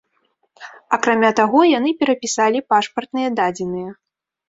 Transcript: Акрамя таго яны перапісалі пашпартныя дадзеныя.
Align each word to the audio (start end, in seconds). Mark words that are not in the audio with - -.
Акрамя 0.97 1.31
таго 1.41 1.61
яны 1.77 1.89
перапісалі 2.01 2.65
пашпартныя 2.73 3.29
дадзеныя. 3.41 3.99